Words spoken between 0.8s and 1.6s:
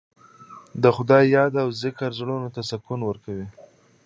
د خدای یاد